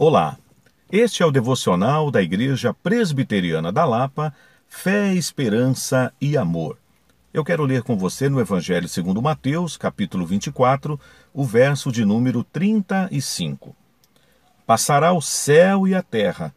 Olá, 0.00 0.38
este 0.92 1.24
é 1.24 1.26
o 1.26 1.30
devocional 1.32 2.08
da 2.08 2.22
Igreja 2.22 2.72
Presbiteriana 2.72 3.72
da 3.72 3.84
Lapa, 3.84 4.32
Fé, 4.68 5.12
Esperança 5.12 6.12
e 6.20 6.36
Amor. 6.36 6.78
Eu 7.34 7.44
quero 7.44 7.64
ler 7.64 7.82
com 7.82 7.98
você 7.98 8.28
no 8.28 8.38
Evangelho 8.38 8.88
segundo 8.88 9.20
Mateus, 9.20 9.76
capítulo 9.76 10.24
24, 10.24 11.00
o 11.34 11.44
verso 11.44 11.90
de 11.90 12.04
número 12.04 12.44
35. 12.44 13.74
Passará 14.64 15.12
o 15.12 15.20
céu 15.20 15.88
e 15.88 15.96
a 15.96 16.02
terra, 16.02 16.54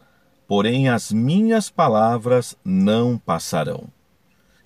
porém 0.47 0.87
as 0.87 1.11
minhas 1.11 1.67
palavras 1.67 2.55
não 2.63 3.17
passarão. 3.17 3.85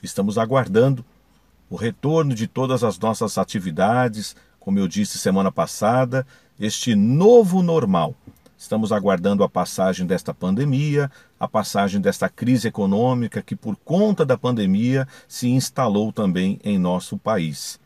Estamos 0.03 0.37
aguardando 0.37 1.05
o 1.69 1.77
retorno 1.77 2.35
de 2.35 2.45
todas 2.45 2.83
as 2.83 2.99
nossas 2.99 3.37
atividades, 3.37 4.35
como 4.59 4.79
eu 4.79 4.85
disse 4.85 5.17
semana 5.17 5.49
passada, 5.49 6.27
este 6.59 6.93
novo 6.93 7.63
normal 7.63 8.13
Estamos 8.57 8.91
aguardando 8.91 9.43
a 9.43 9.49
passagem 9.49 10.07
desta 10.07 10.33
pandemia, 10.33 11.11
a 11.39 11.47
passagem 11.47 11.99
desta 11.99 12.29
crise 12.29 12.67
econômica 12.67 13.41
que, 13.41 13.55
por 13.55 13.75
conta 13.75 14.25
da 14.25 14.37
pandemia, 14.37 15.07
se 15.27 15.49
instalou 15.49 16.11
também 16.11 16.59
em 16.63 16.79
nosso 16.79 17.17
país. 17.17 17.79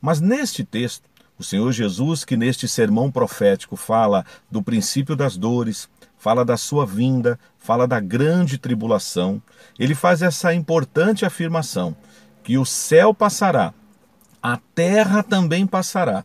Mas 0.00 0.20
neste 0.20 0.64
texto, 0.64 1.04
o 1.38 1.42
Senhor 1.42 1.72
Jesus, 1.72 2.24
que 2.24 2.36
neste 2.36 2.68
sermão 2.68 3.10
profético 3.10 3.74
fala 3.74 4.24
do 4.48 4.62
princípio 4.62 5.16
das 5.16 5.36
dores, 5.36 5.88
fala 6.16 6.44
da 6.44 6.56
sua 6.56 6.86
vinda, 6.86 7.38
fala 7.58 7.86
da 7.86 7.98
grande 7.98 8.58
tribulação, 8.58 9.42
ele 9.76 9.94
faz 9.94 10.22
essa 10.22 10.54
importante 10.54 11.24
afirmação: 11.24 11.96
que 12.44 12.56
o 12.56 12.64
céu 12.64 13.12
passará, 13.12 13.74
a 14.40 14.56
terra 14.72 15.22
também 15.22 15.66
passará, 15.66 16.24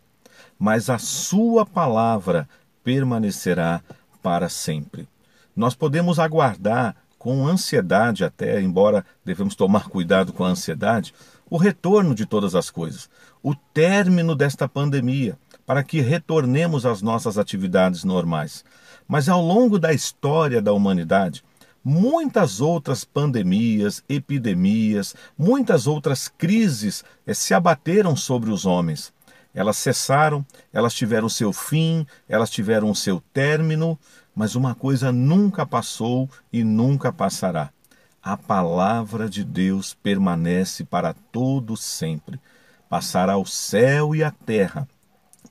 mas 0.59 0.87
a 0.87 0.99
sua 0.99 1.65
palavra 1.65 2.47
permanecerá 2.87 3.81
para 4.23 4.47
sempre. 4.47 5.09
Nós 5.53 5.75
podemos 5.75 6.19
aguardar 6.19 6.95
com 7.19 7.45
ansiedade, 7.45 8.23
até, 8.23 8.61
embora 8.61 9.05
devemos 9.25 9.55
tomar 9.55 9.89
cuidado 9.91 10.31
com 10.31 10.45
a 10.45 10.47
ansiedade, 10.47 11.13
o 11.49 11.57
retorno 11.57 12.15
de 12.15 12.25
todas 12.25 12.55
as 12.55 12.69
coisas, 12.69 13.09
o 13.43 13.53
término 13.53 14.33
desta 14.33 14.69
pandemia, 14.69 15.37
para 15.65 15.83
que 15.83 15.99
retornemos 15.99 16.85
às 16.85 17.01
nossas 17.01 17.37
atividades 17.37 18.05
normais. 18.05 18.63
Mas 19.05 19.27
ao 19.27 19.41
longo 19.41 19.77
da 19.77 19.91
história 19.91 20.61
da 20.61 20.71
humanidade, 20.71 21.43
muitas 21.83 22.61
outras 22.61 23.03
pandemias, 23.03 24.01
epidemias, 24.07 25.13
muitas 25.37 25.87
outras 25.87 26.29
crises 26.29 27.03
eh, 27.25 27.33
se 27.33 27.53
abateram 27.53 28.15
sobre 28.15 28.49
os 28.49 28.65
homens. 28.65 29.11
Elas 29.57 29.77
cessaram, 29.77 30.45
elas 30.71 30.93
tiveram 30.93 31.27
seu 31.27 31.51
fim, 31.51 32.05
elas 32.29 32.47
tiveram 32.47 32.93
seu 32.93 33.19
término, 33.33 33.97
mas 34.35 34.53
uma 34.53 34.75
coisa 34.75 35.11
nunca 35.11 35.65
passou 35.65 36.29
e 36.53 36.63
nunca 36.63 37.11
passará. 37.11 37.71
A 38.21 38.37
palavra 38.37 39.27
de 39.27 39.43
Deus 39.43 39.95
permanece 39.95 40.83
para 40.83 41.15
todo 41.31 41.75
sempre. 41.75 42.39
Passará 42.87 43.35
o 43.35 43.47
céu 43.47 44.13
e 44.13 44.23
a 44.23 44.29
terra, 44.29 44.87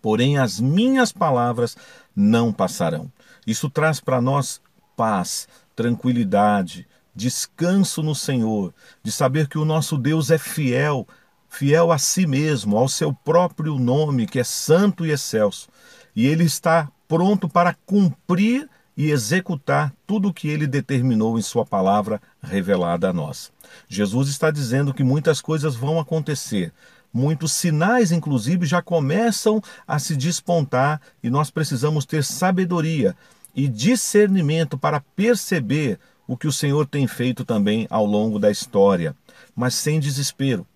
porém 0.01 0.39
as 0.39 0.61
minhas 0.61 1.11
palavras 1.11 1.77
não 2.15 2.53
passarão. 2.53 3.11
Isso 3.45 3.69
traz 3.69 3.99
para 3.99 4.21
nós 4.21 4.61
paz, 4.97 5.49
tranquilidade, 5.75 6.87
descanso 7.13 8.05
no 8.05 8.15
Senhor, 8.15 8.73
de 9.03 9.11
saber 9.11 9.49
que 9.49 9.59
o 9.59 9.65
nosso 9.65 9.99
Deus 9.99 10.31
é 10.31 10.39
fiel 10.39 11.05
fiel 11.49 11.91
a 11.93 11.99
si 11.99 12.27
mesmo, 12.27 12.77
ao 12.77 12.89
seu 12.89 13.13
próprio 13.13 13.79
nome, 13.79 14.27
que 14.27 14.39
é 14.39 14.45
santo 14.45 15.07
e 15.07 15.11
excelso, 15.11 15.69
e 16.15 16.27
ele 16.27 16.45
está 16.45 16.89
pronto 17.09 17.49
para 17.49 17.75
cumprir 17.87 18.69
e 18.97 19.11
executar 19.11 19.93
tudo 20.07 20.29
o 20.29 20.33
que 20.33 20.49
ele 20.49 20.67
determinou 20.67 21.39
em 21.39 21.43
sua 21.43 21.67
palavra 21.67 22.21
revelada 22.43 23.11
a 23.11 23.13
nós. 23.13 23.53
Jesus 23.89 24.29
está 24.29 24.51
dizendo 24.51 24.95
que 24.95 25.05
muitas 25.05 25.41
coisas 25.41 25.77
vão 25.77 26.01
acontecer, 26.01 26.73
muitos 27.13 27.53
sinais, 27.53 28.11
inclusive, 28.11 28.65
já 28.65 28.81
começam 28.81 29.63
a 29.87 29.99
se 29.99 30.17
despontar 30.17 31.01
e 31.23 31.29
nós 31.29 31.51
precisamos 31.51 32.07
ter 32.07 32.25
sabedoria 32.25 33.15
e 33.55 33.69
discernimento 33.69 34.79
para 34.79 35.01
perceber 35.15 35.99
o 36.27 36.37
que 36.37 36.47
o 36.47 36.53
Senhor 36.53 36.87
tem 36.87 37.07
feito 37.07 37.45
também 37.45 37.87
ao 37.89 38.05
longo 38.05 38.39
da 38.39 38.51
história, 38.51 39.15
mas 39.55 39.75
sem 39.75 40.01
desespero 40.01 40.67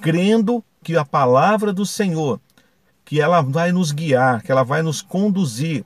crendo 0.00 0.64
que 0.82 0.96
a 0.96 1.04
palavra 1.04 1.72
do 1.72 1.84
Senhor, 1.84 2.40
que 3.04 3.20
ela 3.20 3.40
vai 3.40 3.72
nos 3.72 3.92
guiar, 3.92 4.42
que 4.42 4.52
ela 4.52 4.62
vai 4.62 4.82
nos 4.82 5.02
conduzir 5.02 5.84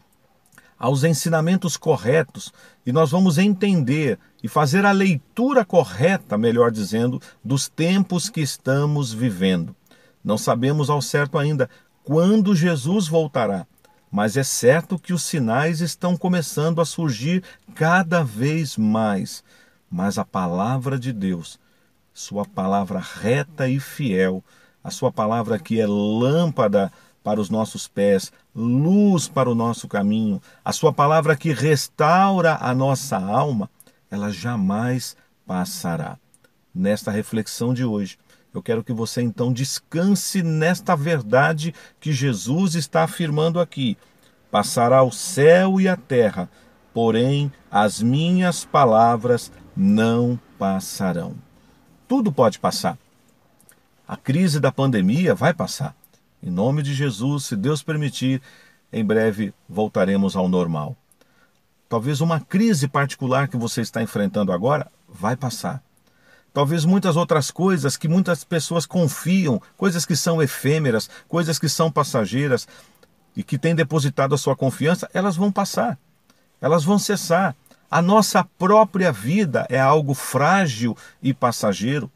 aos 0.78 1.04
ensinamentos 1.04 1.76
corretos 1.76 2.52
e 2.84 2.92
nós 2.92 3.10
vamos 3.12 3.38
entender 3.38 4.18
e 4.42 4.48
fazer 4.48 4.84
a 4.84 4.90
leitura 4.90 5.64
correta, 5.64 6.36
melhor 6.36 6.72
dizendo, 6.72 7.20
dos 7.44 7.68
tempos 7.68 8.28
que 8.28 8.40
estamos 8.40 9.12
vivendo. 9.12 9.74
Não 10.24 10.36
sabemos 10.36 10.90
ao 10.90 11.00
certo 11.00 11.38
ainda 11.38 11.70
quando 12.02 12.54
Jesus 12.54 13.06
voltará, 13.06 13.66
mas 14.10 14.36
é 14.36 14.42
certo 14.42 14.98
que 14.98 15.12
os 15.12 15.22
sinais 15.22 15.80
estão 15.80 16.16
começando 16.16 16.80
a 16.80 16.84
surgir 16.84 17.44
cada 17.74 18.24
vez 18.24 18.76
mais. 18.76 19.44
Mas 19.88 20.18
a 20.18 20.24
palavra 20.24 20.98
de 20.98 21.12
Deus 21.12 21.60
sua 22.12 22.44
palavra 22.44 22.98
reta 22.98 23.68
e 23.68 23.80
fiel, 23.80 24.44
a 24.82 24.90
sua 24.90 25.10
palavra 25.10 25.58
que 25.58 25.80
é 25.80 25.86
lâmpada 25.86 26.92
para 27.22 27.40
os 27.40 27.48
nossos 27.48 27.86
pés, 27.86 28.32
luz 28.54 29.28
para 29.28 29.48
o 29.48 29.54
nosso 29.54 29.88
caminho, 29.88 30.42
a 30.64 30.72
sua 30.72 30.92
palavra 30.92 31.36
que 31.36 31.52
restaura 31.52 32.58
a 32.60 32.74
nossa 32.74 33.16
alma, 33.16 33.70
ela 34.10 34.30
jamais 34.30 35.16
passará. 35.46 36.18
Nesta 36.74 37.10
reflexão 37.10 37.72
de 37.72 37.84
hoje, 37.84 38.18
eu 38.52 38.62
quero 38.62 38.84
que 38.84 38.92
você 38.92 39.22
então 39.22 39.52
descanse 39.52 40.42
nesta 40.42 40.94
verdade 40.94 41.74
que 42.00 42.12
Jesus 42.12 42.74
está 42.74 43.04
afirmando 43.04 43.60
aqui. 43.60 43.96
Passará 44.50 45.02
o 45.02 45.10
céu 45.10 45.80
e 45.80 45.88
a 45.88 45.96
terra, 45.96 46.50
porém 46.92 47.50
as 47.70 48.02
minhas 48.02 48.64
palavras 48.64 49.50
não 49.74 50.38
passarão 50.58 51.36
tudo 52.12 52.30
pode 52.30 52.58
passar. 52.58 52.98
A 54.06 54.18
crise 54.18 54.60
da 54.60 54.70
pandemia 54.70 55.34
vai 55.34 55.54
passar. 55.54 55.96
Em 56.42 56.50
nome 56.50 56.82
de 56.82 56.92
Jesus, 56.92 57.46
se 57.46 57.56
Deus 57.56 57.82
permitir, 57.82 58.42
em 58.92 59.02
breve 59.02 59.54
voltaremos 59.66 60.36
ao 60.36 60.46
normal. 60.46 60.94
Talvez 61.88 62.20
uma 62.20 62.38
crise 62.38 62.86
particular 62.86 63.48
que 63.48 63.56
você 63.56 63.80
está 63.80 64.02
enfrentando 64.02 64.52
agora 64.52 64.92
vai 65.08 65.36
passar. 65.36 65.82
Talvez 66.52 66.84
muitas 66.84 67.16
outras 67.16 67.50
coisas 67.50 67.96
que 67.96 68.08
muitas 68.08 68.44
pessoas 68.44 68.84
confiam, 68.84 69.58
coisas 69.78 70.04
que 70.04 70.14
são 70.14 70.42
efêmeras, 70.42 71.08
coisas 71.26 71.58
que 71.58 71.66
são 71.66 71.90
passageiras 71.90 72.68
e 73.34 73.42
que 73.42 73.56
têm 73.56 73.74
depositado 73.74 74.34
a 74.34 74.38
sua 74.38 74.54
confiança, 74.54 75.08
elas 75.14 75.34
vão 75.34 75.50
passar. 75.50 75.98
Elas 76.60 76.84
vão 76.84 76.98
cessar. 76.98 77.56
A 77.92 78.00
nossa 78.00 78.42
própria 78.42 79.12
vida 79.12 79.66
é 79.68 79.78
algo 79.78 80.14
frágil 80.14 80.96
e 81.22 81.34
passageiro. 81.34 82.10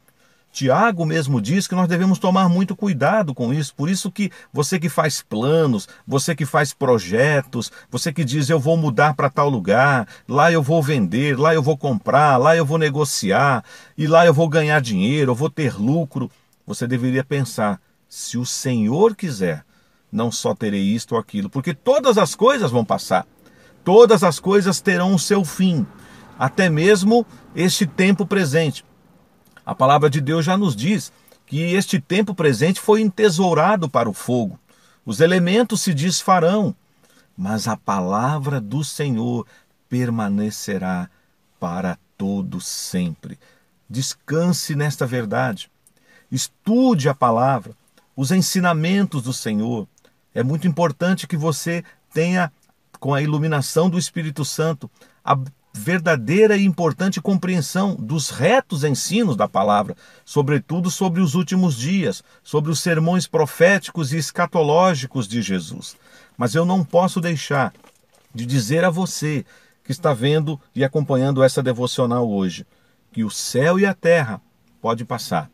Tiago 0.51 1.05
mesmo 1.05 1.39
diz 1.39 1.67
que 1.67 1.75
nós 1.75 1.87
devemos 1.87 2.17
tomar 2.17 2.49
muito 2.49 2.75
cuidado 2.75 3.31
com 3.31 3.53
isso. 3.53 3.75
Por 3.75 3.87
isso 3.87 4.11
que 4.11 4.31
você 4.51 4.79
que 4.79 4.89
faz 4.89 5.21
planos, 5.21 5.87
você 6.07 6.35
que 6.35 6.47
faz 6.47 6.73
projetos, 6.73 7.71
você 7.91 8.11
que 8.11 8.25
diz 8.25 8.49
eu 8.49 8.59
vou 8.59 8.75
mudar 8.75 9.13
para 9.13 9.29
tal 9.29 9.49
lugar, 9.49 10.07
lá 10.27 10.51
eu 10.51 10.63
vou 10.63 10.81
vender, 10.81 11.37
lá 11.37 11.53
eu 11.53 11.61
vou 11.61 11.77
comprar, 11.77 12.37
lá 12.37 12.55
eu 12.55 12.65
vou 12.65 12.79
negociar 12.79 13.63
e 13.95 14.07
lá 14.07 14.25
eu 14.25 14.33
vou 14.33 14.49
ganhar 14.49 14.81
dinheiro, 14.81 15.29
eu 15.29 15.35
vou 15.35 15.47
ter 15.51 15.79
lucro, 15.79 16.31
você 16.65 16.87
deveria 16.87 17.23
pensar, 17.23 17.79
se 18.09 18.35
o 18.35 18.47
Senhor 18.47 19.15
quiser, 19.15 19.63
não 20.11 20.31
só 20.31 20.55
terei 20.55 20.81
isto 20.81 21.11
ou 21.11 21.19
aquilo, 21.19 21.51
porque 21.51 21.75
todas 21.75 22.17
as 22.17 22.33
coisas 22.33 22.71
vão 22.71 22.83
passar. 22.83 23.27
Todas 23.87 24.21
as 24.21 24.37
coisas 24.37 24.81
terão 24.81 25.15
o 25.15 25.17
seu 25.17 25.45
fim, 25.45 25.87
até 26.37 26.69
mesmo 26.69 27.25
este 27.55 27.87
tempo 27.87 28.25
presente. 28.25 28.83
A 29.65 29.73
palavra 29.73 30.09
de 30.09 30.19
Deus 30.19 30.43
já 30.43 30.57
nos 30.57 30.75
diz 30.75 31.09
que 31.45 31.61
este 31.61 31.97
tempo 31.97 32.35
presente 32.35 32.81
foi 32.81 32.99
entesourado 32.99 33.89
para 33.89 34.09
o 34.09 34.13
fogo. 34.13 34.59
Os 35.05 35.21
elementos 35.21 35.83
se 35.83 35.93
desfarão, 35.93 36.75
mas 37.37 37.65
a 37.65 37.77
palavra 37.77 38.59
do 38.59 38.83
Senhor 38.83 39.47
permanecerá 39.87 41.09
para 41.57 41.97
todo 42.17 42.59
sempre. 42.59 43.39
Descanse 43.89 44.75
nesta 44.75 45.05
verdade. 45.05 45.71
Estude 46.29 47.07
a 47.07 47.15
palavra, 47.15 47.71
os 48.17 48.31
ensinamentos 48.31 49.23
do 49.23 49.31
Senhor. 49.31 49.87
É 50.35 50.43
muito 50.43 50.67
importante 50.67 51.25
que 51.25 51.37
você 51.37 51.85
tenha 52.13 52.51
com 52.99 53.13
a 53.13 53.21
iluminação 53.21 53.89
do 53.89 53.97
Espírito 53.97 54.43
Santo, 54.43 54.89
a 55.23 55.37
verdadeira 55.73 56.57
e 56.57 56.65
importante 56.65 57.21
compreensão 57.21 57.95
dos 57.95 58.29
retos 58.29 58.83
ensinos 58.83 59.35
da 59.35 59.47
palavra, 59.47 59.95
sobretudo 60.25 60.89
sobre 60.89 61.21
os 61.21 61.35
últimos 61.35 61.75
dias, 61.75 62.23
sobre 62.43 62.71
os 62.71 62.79
sermões 62.79 63.27
proféticos 63.27 64.11
e 64.11 64.17
escatológicos 64.17 65.27
de 65.27 65.41
Jesus. 65.41 65.95
Mas 66.35 66.55
eu 66.55 66.65
não 66.65 66.83
posso 66.83 67.21
deixar 67.21 67.73
de 68.33 68.45
dizer 68.45 68.83
a 68.83 68.89
você 68.89 69.45
que 69.83 69.91
está 69.91 70.13
vendo 70.13 70.59
e 70.75 70.83
acompanhando 70.83 71.43
essa 71.43 71.63
devocional 71.63 72.29
hoje 72.29 72.65
que 73.11 73.23
o 73.23 73.29
céu 73.29 73.79
e 73.79 73.85
a 73.85 73.93
terra 73.93 74.41
pode 74.81 75.05
passar, 75.05 75.49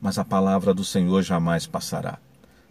mas 0.00 0.18
a 0.18 0.24
palavra 0.24 0.74
do 0.74 0.84
Senhor 0.84 1.22
jamais 1.22 1.66
passará. 1.66 2.18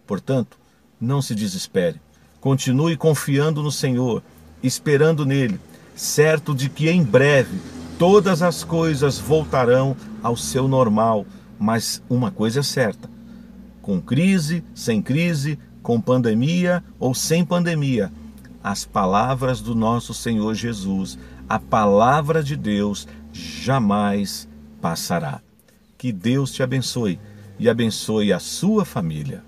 Portanto, 0.06 0.58
não 1.00 1.22
se 1.22 1.34
desespere. 1.34 2.00
Continue 2.44 2.94
confiando 2.94 3.62
no 3.62 3.72
Senhor, 3.72 4.22
esperando 4.62 5.24
nele, 5.24 5.58
certo 5.96 6.54
de 6.54 6.68
que 6.68 6.90
em 6.90 7.02
breve 7.02 7.58
todas 7.98 8.42
as 8.42 8.62
coisas 8.62 9.18
voltarão 9.18 9.96
ao 10.22 10.36
seu 10.36 10.68
normal. 10.68 11.24
Mas 11.58 12.02
uma 12.06 12.30
coisa 12.30 12.60
é 12.60 12.62
certa: 12.62 13.08
com 13.80 13.98
crise, 13.98 14.62
sem 14.74 15.00
crise, 15.00 15.58
com 15.82 15.98
pandemia 15.98 16.84
ou 17.00 17.14
sem 17.14 17.46
pandemia, 17.46 18.12
as 18.62 18.84
palavras 18.84 19.62
do 19.62 19.74
nosso 19.74 20.12
Senhor 20.12 20.54
Jesus, 20.54 21.18
a 21.48 21.58
palavra 21.58 22.42
de 22.42 22.56
Deus, 22.56 23.08
jamais 23.32 24.46
passará. 24.82 25.40
Que 25.96 26.12
Deus 26.12 26.52
te 26.52 26.62
abençoe 26.62 27.18
e 27.58 27.70
abençoe 27.70 28.34
a 28.34 28.38
sua 28.38 28.84
família. 28.84 29.42